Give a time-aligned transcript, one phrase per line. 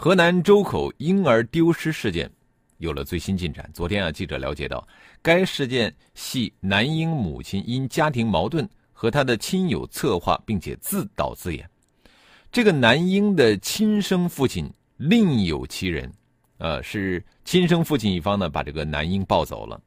[0.00, 2.30] 河南周口婴儿丢失事件
[2.76, 3.68] 有了最新进展。
[3.74, 4.86] 昨天啊，记者了解到，
[5.20, 11.68] 该事件系男婴母亲因家庭矛盾和他的亲友策划，并且自导自演。
[12.52, 16.08] 这个男婴的亲生父亲另有其人，
[16.58, 19.80] 呃，是亲生父亲一方呢把这个男婴抱走了。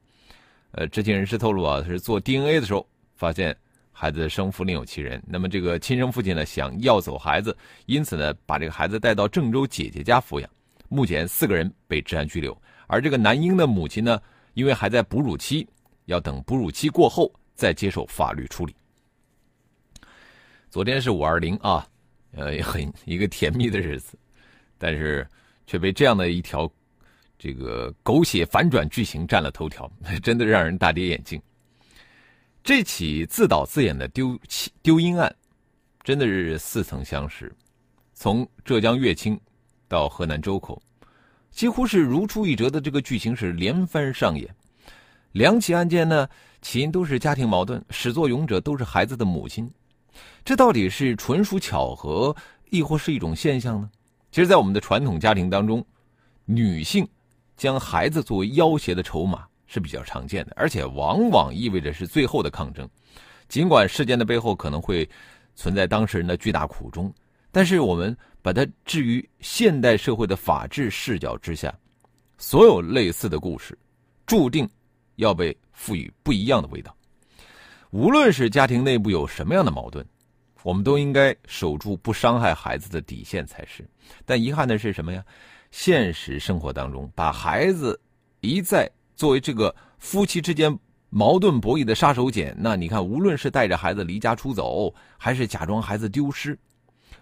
[0.72, 2.86] 呃，知情人士透露啊，是做 DNA 的时候
[3.16, 3.56] 发现。
[4.02, 7.56] 孩子的生父另有其人，那么这个亲生父亲呢想要走孩子，
[7.86, 10.50] 因此呢把这个孩子带到郑州姐姐家抚养。
[10.88, 14.20] 目前四个人被治安拘留，而这个男婴的母亲呢，
[14.54, 15.64] 因为还在哺乳期，
[16.06, 18.74] 要等哺乳期过后再接受法律处理。
[20.68, 21.86] 昨天是五二零啊，
[22.32, 24.18] 呃，很一个甜蜜的日子，
[24.78, 25.24] 但是
[25.64, 26.68] 却被这样的一条
[27.38, 29.88] 这个狗血反转剧情占了头条，
[30.24, 31.40] 真的让人大跌眼镜。
[32.74, 34.34] 这起自导自演的丢
[34.80, 35.30] 丢婴案，
[36.02, 37.54] 真的是似曾相识。
[38.14, 39.38] 从浙江乐清
[39.86, 40.80] 到河南周口，
[41.50, 44.48] 几乎是如出一辙的这个剧情是连番上演。
[45.32, 46.26] 两起案件呢，
[46.62, 49.70] 起因都是家庭矛盾，始作俑者都是孩子的母亲。
[50.42, 52.34] 这到底是纯属巧合，
[52.70, 53.90] 亦或是一种现象呢？
[54.30, 55.84] 其实，在我们的传统家庭当中，
[56.46, 57.06] 女性
[57.54, 59.46] 将孩子作为要挟的筹码。
[59.72, 62.86] 是比较常见的，而且往往意味着是最后的抗争。
[63.48, 65.08] 尽管事件的背后可能会
[65.56, 67.10] 存在当事人的巨大苦衷，
[67.50, 71.74] 但是我们把它置于现代社会的法治视角之下，
[72.36, 73.78] 所有类似的故事，
[74.26, 74.68] 注定
[75.16, 76.94] 要被赋予不一样的味道。
[77.88, 80.04] 无论是家庭内部有什么样的矛盾，
[80.62, 83.88] 我们都应该守住不伤害孩子的底线才是。
[84.26, 85.24] 但遗憾的是什么呀？
[85.70, 87.98] 现实生活当中，把孩子
[88.40, 88.90] 一再。
[89.22, 90.76] 作为这个夫妻之间
[91.08, 96.58] 矛盾博弈的杀手锏，那你看，无论是带着孩子离家出走，还是假装孩子丢失，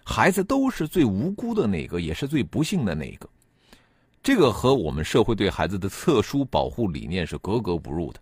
[0.03, 3.29] 孩子都是最无辜的那个，也是最不幸的那个。
[4.23, 8.19] 这个和我们社会对孩子的特殊保护理念是格格不入的。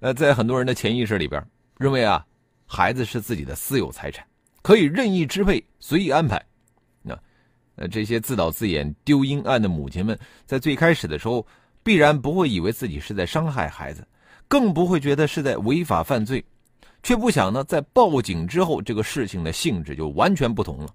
[0.00, 1.42] 呃，在很多人的潜意识里边，
[1.78, 2.22] 认为啊，
[2.66, 4.22] 孩子是自己的私有财产，
[4.60, 6.44] 可以任意支配、随意安排。
[7.00, 7.18] 那，
[7.76, 11.46] 呃，这些自导自演丢婴案的母亲们，在最开始的时候。
[11.84, 14.04] 必然不会以为自己是在伤害孩子，
[14.48, 16.42] 更不会觉得是在违法犯罪，
[17.02, 20.88] 却不想呢，在报警之后，这个事情的性质就完全不同了。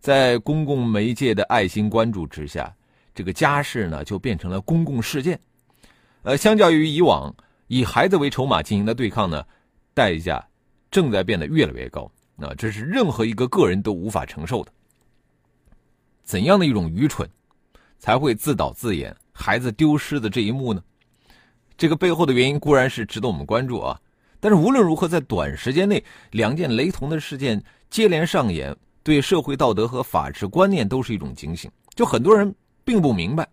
[0.00, 2.74] 在公共媒介的爱心关注之下，
[3.14, 5.38] 这个家事呢就变成了公共事件。
[6.22, 7.34] 呃，相较于以往
[7.68, 9.44] 以孩子为筹码进行的对抗呢，
[9.94, 10.44] 代价
[10.90, 12.10] 正在变得越来越高。
[12.34, 14.72] 那这是任何一个个人都无法承受的。
[16.24, 17.28] 怎样的一种愚蠢，
[17.98, 19.14] 才会自导自演？
[19.40, 20.82] 孩子丢失的这一幕呢，
[21.78, 23.98] 这个背后的原因固然是值得我们关注啊。
[24.38, 31.70] 但是无论如何，在短时间内，两件雷同的事件接连上演，对社会道德和法治观念都是一种警醒。
[31.94, 33.48] 就很多人并不明白，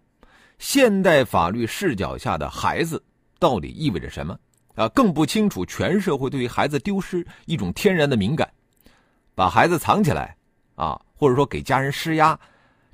[0.59, 3.01] 现代法律视角下的孩子
[3.39, 4.37] 到底意味着什么
[4.75, 4.89] 啊？
[4.89, 8.49] 更不清楚全社会对于孩子丢失一种天然的敏感，
[9.33, 10.35] 把孩子藏起来
[10.75, 12.37] 啊，或者说给家人施压，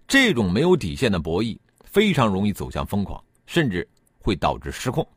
[0.07, 1.57] 这种没有底线的博弈。
[1.93, 3.87] 非常容易走向疯狂，甚至
[4.17, 5.07] 会导致失控。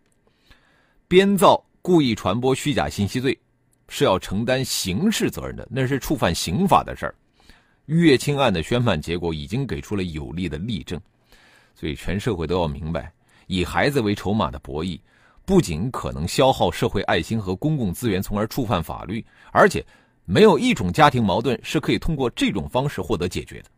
[1.09, 3.37] 编造、故意传播虚假信息罪
[3.89, 7.15] 是要承担刑事责任的，那是触犯刑法的事儿。
[7.87, 11.01] 乐清案的宣判结果已经给出了有力的例证，
[11.75, 13.11] 所以全社会都要明白，
[13.47, 15.01] 以孩子为筹码的博弈，
[15.47, 19.83] 不仅可能消耗社会爱心和公共资源，从而触犯法律，而且
[20.27, 23.71] 没有一种家庭矛盾是可以通过这种方式获得解决的。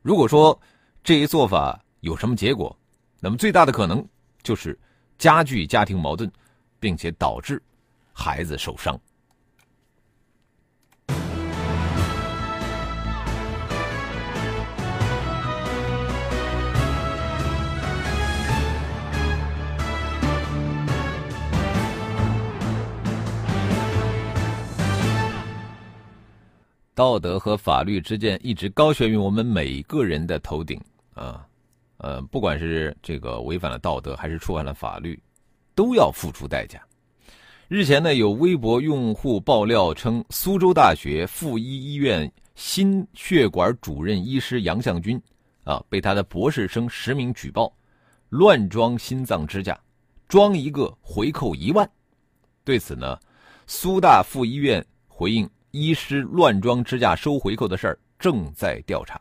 [0.00, 0.56] 如果说
[1.02, 2.74] 这一做法，有什么结果？
[3.20, 4.02] 那么最大的可能
[4.42, 4.78] 就是
[5.18, 6.30] 加剧家庭矛盾，
[6.78, 7.62] 并且导致
[8.12, 8.98] 孩子受伤。
[26.94, 30.78] 道德和法律之间一直高悬于我们每个人的头顶
[31.14, 31.46] 啊！
[32.02, 35.20] 呃，不管是这个违反了道德，还是触犯了法律，
[35.74, 36.82] 都要付出代价。
[37.68, 45.20] 日前呢，有微博用户爆料称，苏州大学附一医院心血管主任医师杨向军
[45.64, 47.72] 啊，被他的博士生实名举报
[48.30, 49.78] 乱装心脏支架，
[50.26, 51.88] 装一个回扣一万。
[52.64, 53.18] 对此呢，
[53.66, 59.20] 苏大附医院回应：医师乱装支架收回扣的事儿正在调查。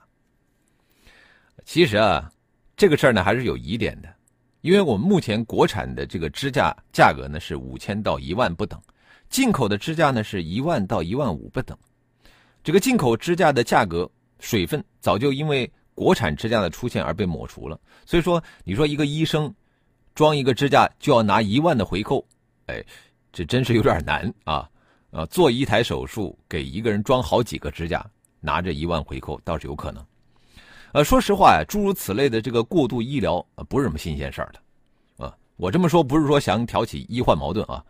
[1.65, 2.31] 其实啊，
[2.79, 4.07] 这个事儿呢还是有疑点的，
[4.61, 8.81] 因为我们目前国产的这个支架价格呢是五千到一万不等，
[9.29, 11.77] 进口的支架呢是一万到一万五不等。
[12.63, 14.09] 这个进口支架的价格
[14.39, 19.53] 水分早就因为国产支架的出现而被抹除了，所以说你说一个医生
[20.15, 22.25] 装一个支架就要拿一万的回扣，
[22.67, 22.81] 哎，
[23.33, 24.69] 这真是有点难啊！
[25.11, 28.09] 啊，做一台手术给一个人装好几个支架，
[28.39, 30.01] 拿着一万回扣倒是有可能。
[30.91, 37.83] 呃，说实话呀，诸如此类的这个过度医疗呃，不是什么新鲜事儿的，啊，我这么说不是说想挑起医患矛盾啊，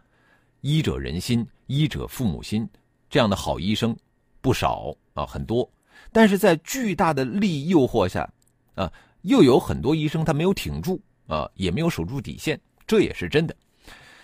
[0.62, 2.68] 医者仁心，医者父母心，
[3.10, 3.96] 这样的好医生
[4.42, 5.70] 不少啊，很多，
[6.12, 8.30] 但是在巨大的利益诱惑下，
[8.76, 8.92] 啊，
[9.22, 13.56] 又有很多医生他没有挺住啊，也没有守住底线，这也是真的。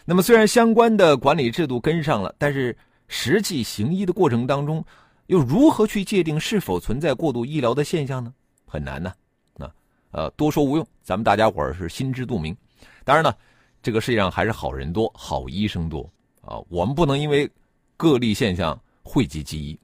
[0.03, 4.83] 那么虽然相关的管理制度跟上了，但是实际行医的过程当中，
[5.27, 8.33] 又如何去界定是否存在过度医疗的现象呢？
[8.65, 9.13] 很难呢，
[9.59, 9.71] 啊，
[10.11, 12.55] 呃，多说无用，咱们大家伙儿是心知肚明。
[13.03, 13.33] 当然呢，
[13.81, 16.09] 这个世界上还是好人多，好医生多
[16.41, 16.59] 啊。
[16.69, 17.49] 我们不能因为
[17.95, 19.79] 个例现象讳疾忌医，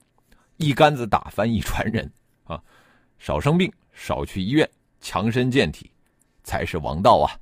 [0.57, 2.12] 一竿子打翻一船人
[2.44, 2.62] 啊。
[3.19, 4.69] 少生病，少去医院，
[5.00, 5.89] 强身健体，
[6.44, 7.38] 才是王道啊。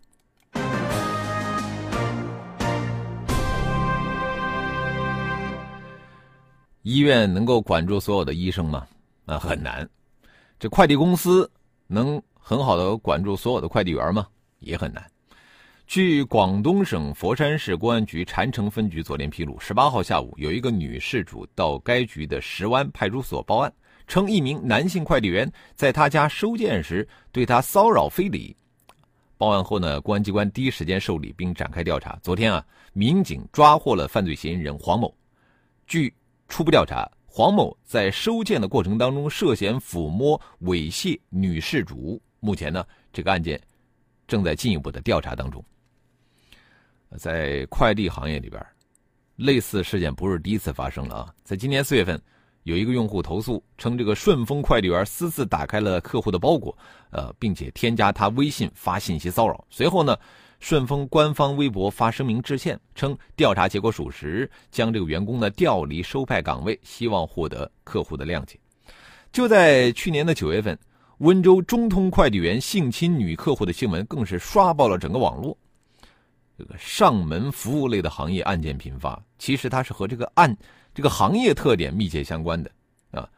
[6.84, 8.88] 医院能够管住所有的医生吗？
[9.26, 9.88] 啊，很难。
[10.60, 11.50] 这快递公司
[11.88, 14.28] 能很好的管住所有的快递员吗？
[14.60, 15.10] 也很难。
[15.88, 23.74] 据广东省佛山市公安局禅城分局昨天披露，十八号下午，有一个女事主到该局的石湾派出所报案，
[24.06, 28.54] 称一名男性快递员在她家收件时对她骚扰非礼。
[29.38, 32.20] 报案后呢，公安机关第一时间受理并展开调查。
[32.22, 35.16] 昨天啊，民警抓获了犯罪嫌疑人黄某。
[35.88, 36.14] 据
[36.50, 37.10] 初步调查。
[37.32, 42.84] 黄某在收件的过程当中涉嫌抚摸猥亵女事主，目前呢，
[43.14, 43.62] 这个案件
[44.28, 45.64] 正在进一步的调查当中。
[47.18, 48.60] 在快递行业里边，
[49.36, 51.34] 类似事件不是第一次发生了啊！
[51.44, 52.20] 在今年四月份，
[52.64, 56.76] 有一个用户投诉称，这个顺丰快递员私自打开了客户的包裹，
[57.12, 59.64] 呃，并且添加他微信发信息骚扰。
[59.70, 60.18] 随后呢？
[60.60, 68.60] 顺丰官方微博发声明致歉，称调查结果属实，将这个员工呢调离收派岗位，希望获得客户的谅解。
[69.32, 70.78] 就在去年的九月份，
[71.20, 75.58] 温州中通快递员性侵女客户的新闻更是刷爆了整个网络。
[76.58, 80.56] 这个上门服务类的行业案件频发，其实它是和这个案
[80.94, 82.70] 这个行业特点密切相关的
[83.12, 83.30] 啊。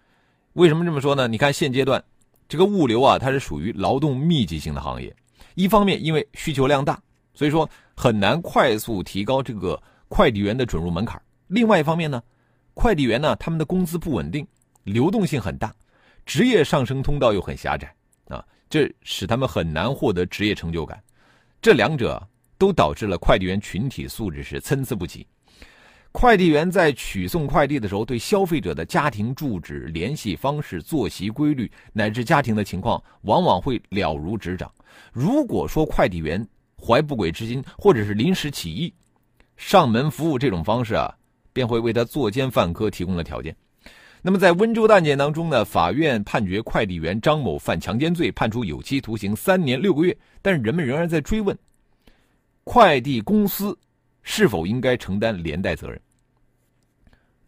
[0.53, 1.27] 为什么这么说呢？
[1.27, 2.03] 你看现阶段
[2.49, 5.15] 这个物流啊，它是属于劳动密集型的行业，
[5.53, 6.99] 一方面因为需求量大。
[7.41, 11.19] 所以说很难快速提高这个快递员的准入门槛。
[11.47, 12.21] 另外一方面呢，
[12.75, 14.45] 快递员呢他们的工资不稳定，
[14.83, 15.73] 流动性很大，
[16.23, 17.91] 职业上升通道又很狭窄
[18.27, 21.01] 啊，这使他们很难获得职业成就感。
[21.63, 22.21] 这两者
[22.59, 25.25] 都导致了快递员群体素质是参差不齐。
[26.11, 34.71] 快递员在取送快递的时候，对消费者的家庭住址、联系方式、作息规律乃至家庭的情况，往往会了如指掌。
[35.11, 36.47] 如果说快递员，
[36.81, 38.93] 怀不轨之心，或者是临时起意，
[39.55, 41.13] 上门服务这种方式啊，
[41.53, 43.55] 便会为他作奸犯科提供了条件。
[44.23, 50.15] 那么在温州的案件当中呢，法院判决快递员张某犯强奸罪，判处有期徒刑三年六个月。
[50.41, 51.57] 但是人们仍然在追问，
[52.63, 53.77] 快递公司
[54.21, 56.01] 是否应该承担连带责任？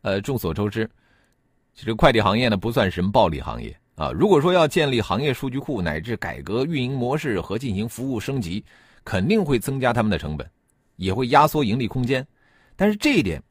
[0.01, 0.89] 呃，众所周知，
[1.75, 4.11] 其实快递行业呢不算什么暴利行业啊。
[4.11, 8.65] 如果说要建立行业数据库，乃至改革运营模式和进行服务升级，
[9.03, 10.49] 肯定会增加他们的成本，
[10.95, 12.25] 也会压缩盈利空间，
[12.75, 13.41] 但是这一点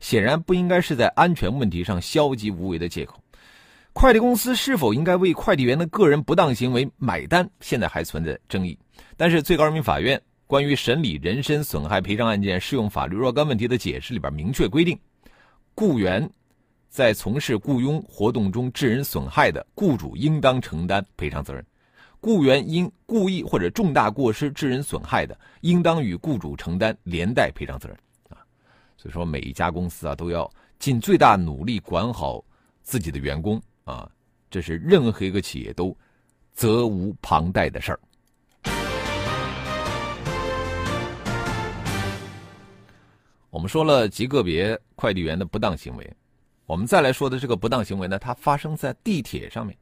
[0.00, 3.18] 显然不应该是在安全问题上消极无为的借口。
[3.92, 8.76] 快递公司是否应该为快递员的个人不当行为买单，现在还存在争议。
[9.16, 14.98] 但是最高人民法院关于审理人身损害赔偿案件适用法律若干问题的解释里边明确规定，
[15.76, 16.28] 雇员
[16.88, 21.64] 在从事雇佣活动中致人损害的，雇主应当承担赔偿责任。
[22.24, 27.98] 雇员因故意或者重大过失致人损害的，应当与雇主承担连带赔偿责任。
[28.30, 28.40] 啊，
[28.96, 32.42] 所以说每一家公司啊都要尽最大努力管好
[32.82, 34.10] 自己的员工啊，
[34.50, 35.94] 这是任何一个企业都
[36.54, 38.00] 责无旁贷的事儿。
[43.50, 46.16] 我们说了极个别快递员的不当行为，
[46.64, 49.76] 我们再来说的这个不当行为呢，它发生在地铁上面。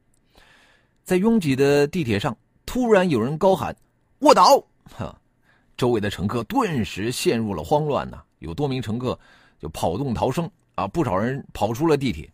[1.05, 3.75] 在拥挤的地铁上，突然有人高喊
[4.21, 4.65] “卧倒”，
[4.97, 5.19] 哈，
[5.77, 8.23] 周围的乘客顿时陷入了慌乱呐。
[8.39, 9.19] 有多名乘客
[9.59, 12.31] 就跑动逃生啊，不少人跑出了地铁。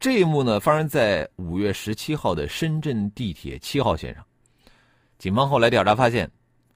[0.00, 4.24] 这一幕呢，发生在五月十七号的深圳地铁七号线上。
[5.18, 6.30] 警方后来调查发现，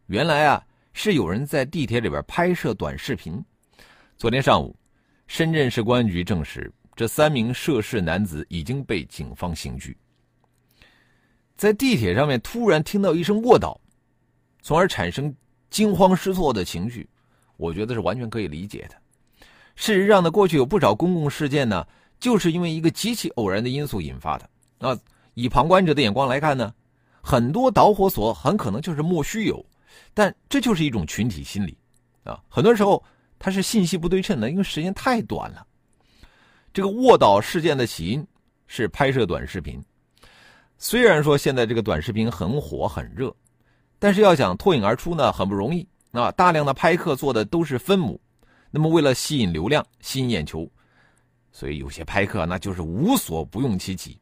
[0.07, 3.43] 原来啊是有人在地铁里边拍摄短视频。
[4.19, 4.77] 昨天上午，
[5.27, 9.97] 深圳市公安局证实，这三名涉事男子已经被警方刑拘。
[11.57, 13.81] 在地铁上面突然听到一声卧倒，
[14.63, 15.35] 从而产生
[15.71, 17.09] 惊慌失措的情绪，
[17.57, 18.97] 我觉得是完全可以理解的。
[19.75, 21.87] 事实上呢，过去有不少公共事件呢。
[22.21, 24.49] 就是因为一个极其偶然的因素引发的。
[24.79, 24.97] 那
[25.35, 26.73] 以旁观者的眼光来看呢，
[27.21, 29.67] 很多导火索很可能就是莫须有，
[30.15, 31.77] 但这就是一种群体心理
[32.23, 32.41] 啊。
[32.49, 33.03] 很多时候
[33.41, 35.67] 它是信息不对称的，因为时间太短了。
[36.73, 38.25] 这个卧倒事件的起因
[38.69, 39.83] 是拍摄短视频，
[40.85, 43.33] 虽然说现在这个短视频很火很热，
[44.01, 46.29] 但是要想脱颖而出呢，很不容易啊。
[46.33, 48.21] 大量的拍客做的都是分母，
[48.69, 50.69] 那么为了吸引流量、吸引眼球。
[51.53, 54.19] 所以有些拍客那就是无所不用其极，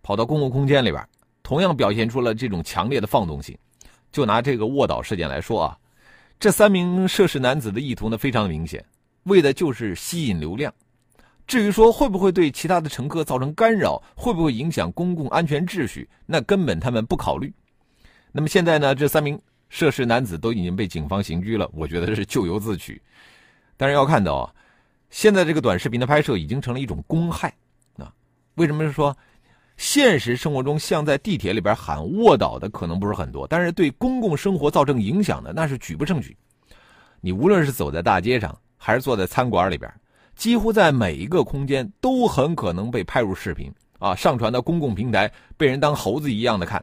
[0.00, 1.04] 跑到公共空间里边，
[1.42, 3.58] 同样表现出了这种强烈的放纵性。
[4.12, 5.76] 就拿这个卧倒事件来说啊，
[6.38, 8.84] 这三名涉事男子的意图呢非常明显，
[9.24, 10.72] 为的就是吸引流量。
[11.50, 17.52] 至于说会不会对其他的乘客造成干扰，会不会影响公共安全秩序，那根本他们不考虑。
[18.30, 19.36] 那么现在呢，这三名
[19.68, 23.02] 涉事男子都已经被警方刑拘了，我觉得是咎由自取。
[23.76, 24.54] 但是要看到啊。
[25.10, 27.52] 现在这个短视频的拍摄已经成了一种公害，
[27.96, 28.12] 啊，
[28.54, 29.16] 为什么是说，
[29.76, 36.36] 现实生活中像在地铁里边喊卧倒的可能不是很多，但是对公共生活造成影响的那是举不胜举。
[37.20, 39.92] 你无论是走在大街上，还是坐在餐馆里边，
[40.40, 46.82] 几乎在每一个空间都很可能被拍入视频啊，上传到公共平台，被人当猴子一样的看。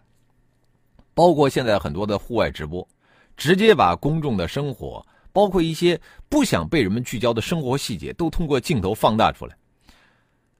[1.16, 2.88] 包括现在很多的户外直播，
[3.36, 5.04] 直接把公众的生活。
[5.34, 6.00] 包括一些
[6.30, 9.58] 不想被人们聚焦的生活细节，都通过镜头放大出来。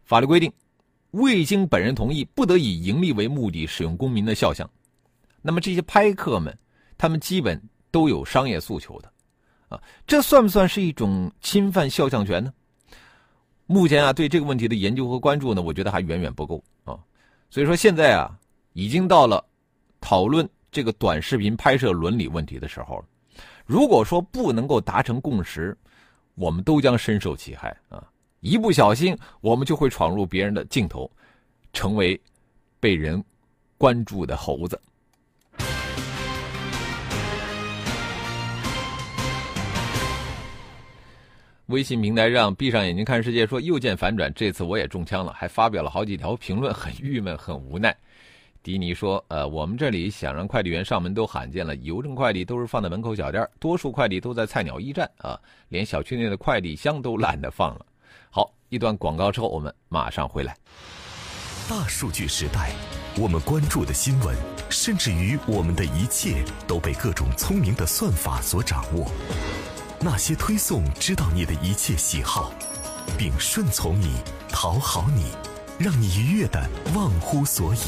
[0.04, 0.52] 法律规定，
[1.12, 4.68] 未经本人同意，不得以盈利为目的使用公民的肖像。
[5.44, 6.58] 那么这些拍客们，
[6.98, 7.62] 他们基本
[7.92, 9.12] 都有商业诉求的，
[9.70, 12.52] 啊，这算不算是一种侵犯肖像权呢？
[13.68, 16.98] 目前啊，对这个问题的研究和关注呢，我觉得还远远不够啊。
[17.50, 18.32] 所以说现在啊，
[18.74, 19.44] 已经到了
[20.02, 23.06] 讨论这个短视频拍摄伦理问题的时候了。
[23.66, 25.78] 如果说不能够达成共识，
[26.36, 28.02] 我们都将深受其害啊！
[28.40, 31.12] 一不小心，我们就会闯入别人的镜头，
[31.74, 32.20] 成为
[32.80, 33.22] 被人
[33.78, 34.80] 关注的猴子。
[41.68, 47.94] 微信平台上闭上眼睛看世界说又见反转，这次我也中枪了，还发表了好几条评论，很郁闷，很无奈。
[48.64, 57.86] 迪尼说：“呃，我们这里想让快递员上门都罕见了，邮政快递都是放在门口小店，多数快递都在菜鸟驿站啊，连小区内的快递箱都懒得放了。”
[58.32, 60.56] 好，一段广告之后，我们马上回来。
[61.70, 62.72] 大数据时代，
[63.18, 64.34] 我们关注的新闻，
[64.70, 69.12] 甚至于我们的一切，都被各种聪明的算法所掌握。
[70.00, 72.52] 那些推送知道你的一切喜好，
[73.18, 75.26] 并顺从你、讨好你，
[75.80, 77.80] 让你愉悦的忘乎所以。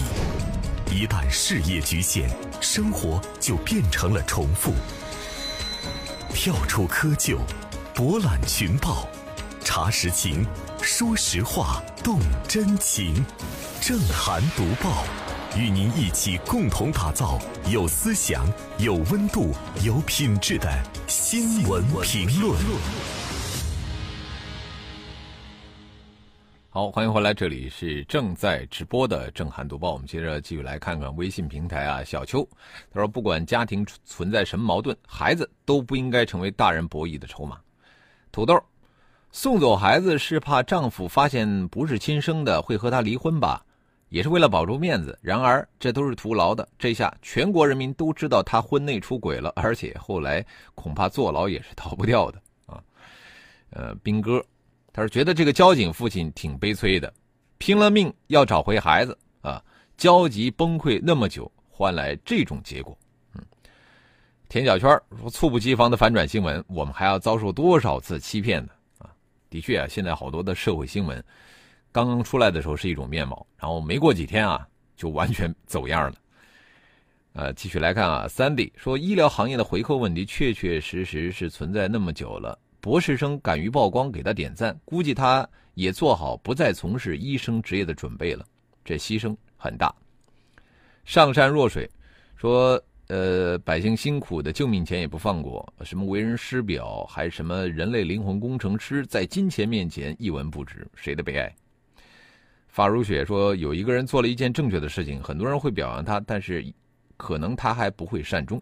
[0.91, 2.27] 一旦事业局限，
[2.59, 4.73] 生活就变成了重复。
[6.33, 7.37] 跳出窠臼，
[7.93, 9.07] 博览群报，
[9.63, 10.45] 查实情，
[10.81, 13.23] 说实话，动真情。
[13.81, 15.05] 正涵读报，
[15.57, 17.39] 与您一起共同打造
[17.71, 18.45] 有思想、
[18.77, 19.51] 有温度、
[19.83, 20.71] 有品质的
[21.07, 22.55] 新闻评论。
[26.69, 29.91] 好，欢迎回来，这里是正在直播的正涵读报。
[29.93, 32.47] 我们接着继续来看看微信平台啊，小邱
[32.93, 37.57] 他说：“不管家庭存在什么矛盾，孩子都不应该成为大人博弈的筹码。”
[38.31, 38.55] 土豆
[39.31, 43.65] 送走孩子是怕丈夫发现不是亲生的会和他离婚吧？
[44.09, 45.17] 也是为了保住面子。
[45.21, 46.67] 然而这都是徒劳的。
[46.77, 52.83] 这下全国人民都知道他婚内出轨了， 而且后来恐怕坐牢也是逃不掉的 啊。
[53.71, 54.43] 呃，兵哥。
[54.91, 57.13] 他说：“觉得这个交警父亲挺悲催的，
[57.59, 59.63] 拼了命要找回孩子啊，
[59.97, 62.97] 焦急崩溃那么久，换来这种结果。”
[63.35, 63.45] 嗯，
[64.49, 64.89] 田小圈
[65.19, 69.13] 说：“猝不及防的反转新闻，我们还要遭受多少次欺骗呢？”啊，
[69.47, 71.23] 的确啊，现在好多的社会新闻，
[71.91, 76.17] 刚刚出来的时候是一种面貌，然后没过几天啊，就完全走样了。
[77.33, 88.45] 呃，继续来看啊，Sandy 说：“医疗行业的回扣问题确确实实是存在那么久了。”博士生敢于曝光，给他点赞，估计他也做好不再从事医生职业的准备了。
[88.83, 89.93] 这牺牲很大。
[91.05, 91.89] 上善若水
[92.35, 92.81] 说。
[93.11, 101.51] 呃，百姓辛苦的救命钱也不放过，什么为人师表，还什么人类灵魂工程师，在金钱面前一文不值，谁的悲哀？
[102.69, 106.63] 法如雪说，有一个人做了一件正确的事情，很多人会表扬他，但是
[107.17, 108.61] 可能他还不会善终。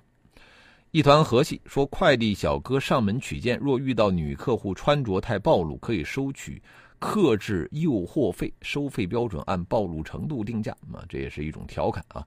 [0.91, 6.59] 一团和气说，快递小哥上门取件，若遇到女客户穿着太暴露，可以收取
[6.97, 10.71] 克制诱惑费，收费标准按暴露程度定价。
[10.93, 12.25] 啊，这也是一种调侃啊。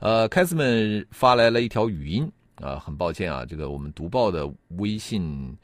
[0.00, 5.56] 呃，凯斯们发来了一条语音啊，很抱歉啊，这个我们读报的微信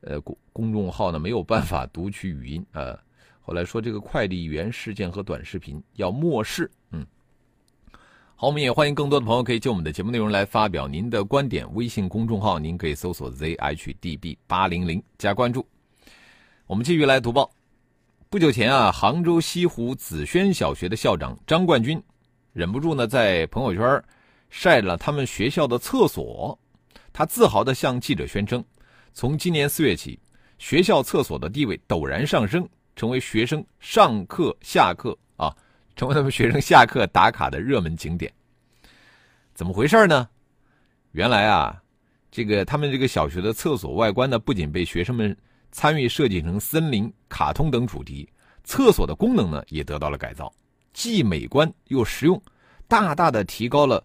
[0.00, 2.98] 呃公公众号呢没有办法读取语音啊。
[3.48, 7.06] 后来说这个快递员事件和短视频要漠视，嗯。
[8.36, 11.66] 好，我们也欢迎更多的朋友可以就我们的节目内容来发表您的观点。
[11.72, 15.66] 微信公众号您可以搜索 zhdb 八零零加关注。
[16.66, 17.50] 我们继续来读报。
[18.28, 21.98] 不久前啊，杭州西湖紫轩小学的校长张冠军。
[22.52, 24.04] 忍不住呢，在朋友圈
[24.50, 26.58] 晒了他们学校的厕所。
[27.14, 28.62] 他自豪地向记者宣称，
[29.14, 30.20] 从今年四月起，
[30.58, 35.54] 学校厕所的地位陡然上升，成为学生上课下课啊，
[35.94, 38.30] 成为他们学生下课打卡的热门景点。
[39.54, 40.28] 怎么回事呢？
[41.12, 41.80] 原来啊，
[42.28, 45.34] 这个他们这个小学的厕所外观呢，不仅被学生们
[45.70, 48.28] 参与设计成森林、卡通等主题，
[48.64, 50.52] 厕所的功能呢，也得到了改造。
[50.92, 52.42] 既美观又实用，
[52.88, 54.04] 大大的提高了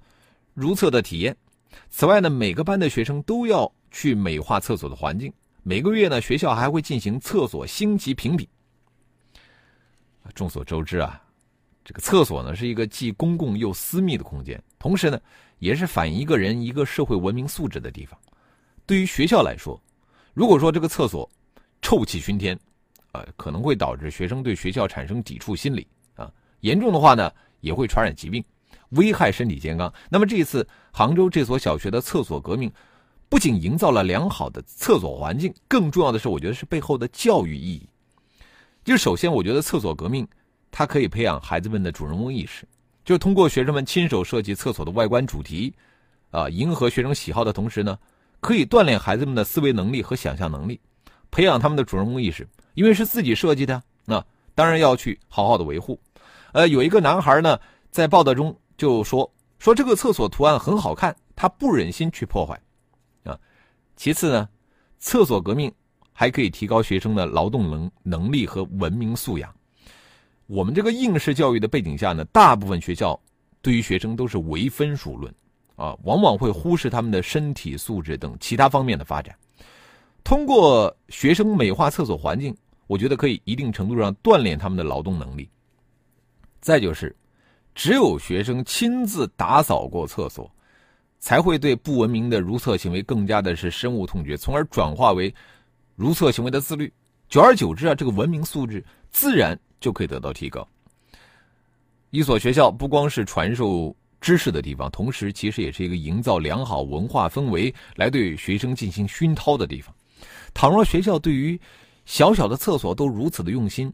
[0.53, 1.35] 如厕的体验。
[1.89, 5.33] 此外呢，每个班的学生都要去美化厕所的环境。
[5.63, 8.47] 每个月呢，学校还会进行厕所星级评比。
[10.33, 11.21] 众所周知啊，
[11.83, 15.19] 这个厕所呢是一个既公共又私密的空间，同时呢，
[15.59, 18.17] 也是反映一个人一个社会文明素质的地方。
[18.85, 19.81] 对于学校来说，
[20.33, 21.29] 如果说这个厕所
[21.81, 22.57] 臭气熏天，
[23.11, 26.31] 呃，可能会导致学生对学校产生抵触心理啊。
[26.61, 28.43] 严重的话呢，也会传染疾病，
[28.89, 29.93] 危害身体健康。
[30.09, 32.71] 那么这一次杭州这所小学的厕所革命，
[33.29, 37.87] 不仅营造了良好的厕所环境，更重要的是，我觉得是背后的教育意义。
[38.83, 40.27] 就首先，我觉得厕所革命
[40.71, 42.67] 它可以培养孩子们的主人翁意识，
[43.05, 45.73] 就通过学生们亲手设计厕所的外观主题，
[46.31, 47.97] 啊，迎合学生喜好的同时呢，
[48.39, 50.79] 可以锻炼孩子们的思维能力和想象能力，
[51.31, 52.47] 培养他们的主人翁意识。
[52.73, 55.99] 因为是自己设计的，那当然要去好好的维护。
[56.53, 57.59] 呃，有一个男孩呢，
[57.91, 62.59] 在报道中就说说这个厕所图案很好看，他不忍心去破坏，
[63.23, 63.39] 啊。
[63.95, 64.49] 其次呢，
[64.97, 65.71] 厕所革命
[66.13, 69.53] 还可以提高学生的劳动能能力和文明素养。
[70.45, 73.19] 我们这个应试教育的背景下呢，大部分学校
[73.61, 75.33] 对于学生都是唯分数论，
[75.75, 79.35] 啊，往往会忽视他们的身体素质等其他方面的发展。
[80.23, 82.55] 通过学生美化厕所环境，
[82.87, 85.49] 我觉得可以一定程度上锻炼他们的劳动能力。
[86.61, 87.15] 再就是，
[87.73, 90.49] 只有学生亲自打扫过厕所，
[91.19, 95.33] 才会对不文明的如厕行为更加的是深恶痛绝，从而转化为
[95.95, 96.91] 如厕行为的自律。
[97.29, 100.67] 久而久之啊，这个文明素质自然就可以得到提高。
[102.09, 109.93] 一所学校不光是传授知识的地方，同时其实也是一个营造良好文化氛围来对学生进行熏陶的地方。
[110.53, 111.59] 倘若学校对于
[112.05, 113.91] 小小的厕所都如此的用心，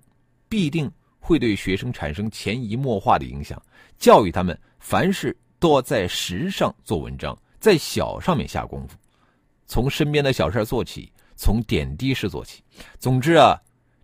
[0.48, 0.92] 必定。
[1.22, 3.62] 会对学生产生潜移默化的影响，
[4.00, 8.98] 教育他们凡事都要在实上做文章，在小上面下功夫，
[9.68, 12.62] 从身边的小事做起，从点滴事做起。
[13.00, 13.58] 总之啊，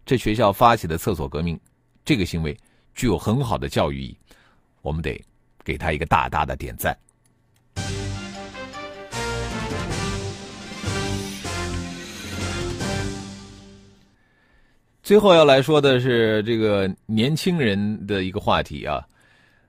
[0.06, 1.60] 这学校发起的厕所革命，
[2.06, 2.58] 这个行为
[2.94, 4.18] 具有很好的教育意义，
[4.82, 5.22] 我们得
[5.62, 6.98] 给他一个大大的点赞。
[15.04, 19.06] 最后要来说的是这个年轻人的一个话题啊，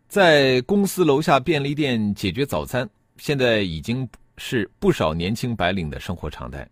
[0.06, 6.66] 在公司楼下便利店解决早餐，现在已经是不少年轻白领的生活常态。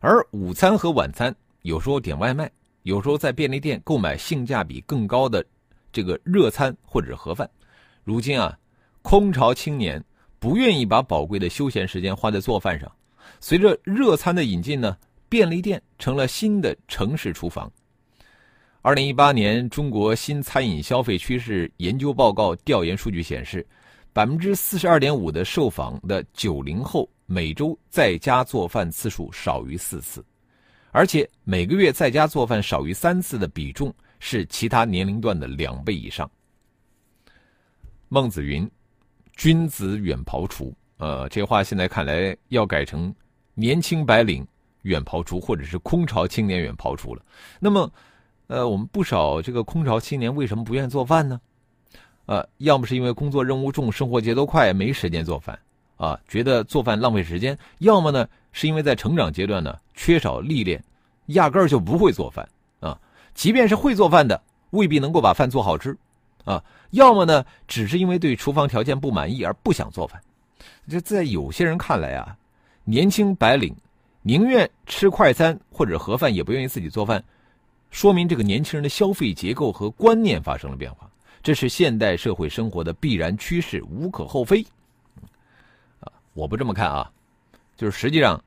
[0.00, 2.50] 而午餐和晚餐有时候点外卖，
[2.82, 5.44] 有时候在便利店购买性价比更高的
[5.92, 7.48] 这个热餐或者盒饭。
[8.04, 8.56] 如今啊，
[9.02, 10.02] 空巢青年
[10.38, 12.90] 不愿意把宝贵的休闲时间花在做饭上。
[13.40, 14.96] 随着热餐的引进呢，
[15.28, 17.70] 便利店成了新的城市厨房。
[18.82, 23.66] 二零一八年中国新餐饮消费趋势研究报告调研数据显示，
[24.16, 30.24] 百分之四十二点五的受访的九零后每周在家做饭次数少于四次，
[30.90, 36.30] 而且每个月在家做饭少于三次的比重是其他年龄段的两倍以上。
[38.08, 38.66] 孟子云
[39.36, 43.14] ：“君子远庖厨。”呃，这话现在看来要改成
[43.52, 44.46] “年轻白领
[44.80, 47.22] 远庖厨”或者是“空巢青年远庖厨”了。
[47.60, 47.92] 那么。
[48.48, 51.40] 呃，我们不少这个空巢青年为什么不愿意做饭呢？
[52.26, 55.58] 呃，要么是因为工作任务重、生活节奏快，没时间做饭，
[55.96, 60.82] 啊，觉得做饭浪费时间；要么呢，是因为在成长阶段呢缺少历练，
[61.26, 62.48] 压根儿就不会做饭
[62.80, 62.98] 啊。
[63.34, 65.96] 即便是会做饭的，未必能够把饭做好吃，
[66.44, 66.62] 啊。
[66.90, 70.20] 要么呢，只是因为对厨房条件不满意而不想做饭。
[70.88, 72.36] 这在有些人看来啊，
[72.84, 73.74] 年轻白领
[74.22, 77.22] 宁愿吃快餐或者盒饭，也不愿意自己做饭，
[77.90, 81.08] 说明这个年轻人的消费结构和观念发生了变化。
[81.46, 84.66] 这是现代社会生活的必然趋势，无可厚非。
[86.00, 87.08] 啊，我不这么看啊，
[87.76, 88.42] 就是实际上，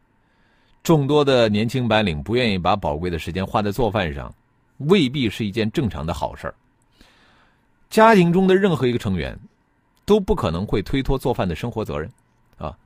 [0.83, 4.29] 众多的年轻白领不愿意把宝贵的时间花在做饭上，
[4.79, 6.55] 未必是一件正常的好事儿。
[7.89, 9.39] 家庭中的任何一个成员，
[10.03, 12.11] 都不可能会推脱做饭的生活责任，
[12.57, 12.77] 啊，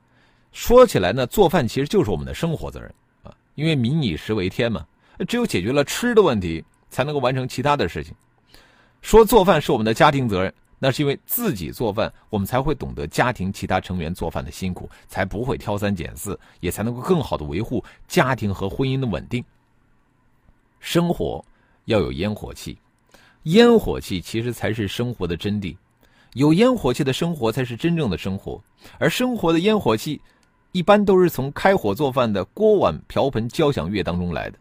[0.52, 2.88] 说起来呢，做饭其实就是我们的生活责任
[3.24, 4.86] 啊，因为民以食为天嘛，
[5.26, 8.14] 只有解决了吃的问题，才能够完成其他的事情。
[9.04, 19.44] 说做饭是我们的家庭责任，那是因为自己做饭，我们才会懂得家庭其他成员做饭的辛苦，才不会挑三拣四，也才能够更好的维护家庭和婚姻的稳定。
[20.80, 21.44] 生活
[21.84, 22.78] 要有烟火气，
[23.42, 25.76] 烟火气其实才是生活的真谛，
[26.32, 28.58] 有烟火气的生活才是真正的生活，
[28.98, 30.18] 而生活的烟火气，
[30.72, 34.58] 一般都是从开火做饭的锅碗瓢盆交响乐当中来的，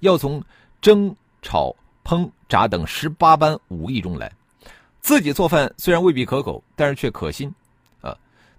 [0.00, 0.44] 要从
[0.82, 1.74] 蒸炒。
[2.06, 4.30] 烹炸等十八般武艺中来，
[5.00, 7.52] 自己做饭虽然未必可口，但是却可心，
[8.00, 8.16] 啊！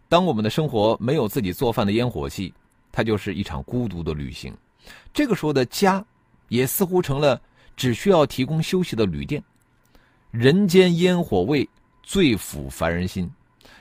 [0.10, 2.54] 当我们的生活没有自己做饭的烟火气，
[2.92, 4.54] 它就是一场孤独的旅行。
[5.14, 6.04] 这个时候的家，
[6.50, 7.42] 也似乎成了
[7.78, 9.42] 只需要提供休息的旅店。
[10.30, 11.70] 人间烟火味，
[12.04, 13.32] 最抚凡人心。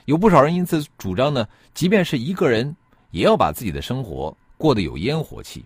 [0.05, 2.73] 有不少人因此主张呢，即便是一个人，
[3.11, 5.65] 也要把自己的生活过得有烟火气。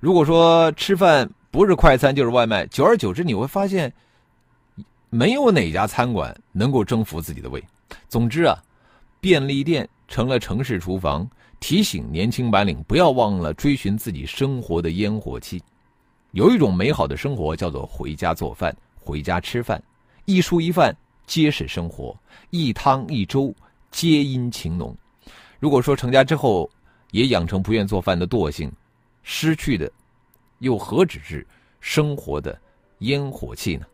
[0.00, 3.92] 如果说吃饭，不是快餐就是外卖，久而久之你会发现，
[5.08, 7.62] 没有哪家餐馆能够征服自己的胃。
[8.08, 8.56] 总之啊，
[9.20, 15.60] 便利店成了城市厨房，提醒年轻白领不要忘了追寻自己生活的烟火气。
[16.30, 19.82] 有一种美好的生活叫做回家做饭，回家吃饭，
[20.26, 22.16] 一蔬一饭皆是生活，
[22.50, 23.52] 一汤一粥
[23.90, 24.96] 皆因情浓。
[25.58, 26.70] 如果说成家之后
[27.10, 28.70] 也养成不愿做饭的惰性，
[29.24, 29.90] 失去的。
[30.60, 31.46] 又何止是
[31.80, 32.58] 生活的
[33.00, 33.84] 烟火气呢？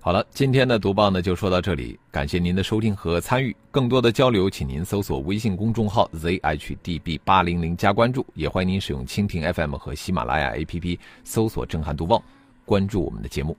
[0.00, 3.56] 好了，今天的读报呢就说到这里，感谢您的收听和参与。
[3.70, 12.22] 更多的交流，请您搜索微信公众号 zhdb 八零零加关注，也欢迎您使用蜻蜓 FM 和喜马拉雅 APP 搜索“震撼读报”，
[12.66, 13.56] 关注我们的节目。